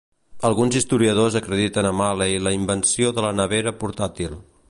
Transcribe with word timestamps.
Alguns 0.47 0.77
historiadors 0.79 1.37
acrediten 1.39 1.89
a 1.89 1.91
Malley 1.99 2.39
la 2.47 2.55
invenció 2.59 3.13
de 3.19 3.27
la 3.29 3.33
nevera 3.43 3.77
portàtil. 3.85 4.35